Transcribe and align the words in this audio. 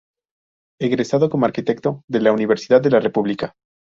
Egresado 0.79 1.29
como 1.29 1.45
arquitecto 1.45 2.03
de 2.07 2.21
la 2.21 2.31
Universidad 2.31 2.81
de 2.81 2.89
la 2.89 2.99
República. 3.01 3.53